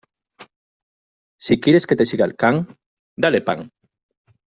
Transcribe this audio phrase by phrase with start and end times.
[1.47, 2.61] Si quieres que te siga el can,
[3.27, 3.63] dale pan.